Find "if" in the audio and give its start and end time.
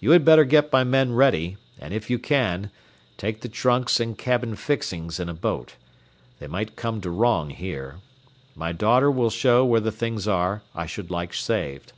1.94-2.10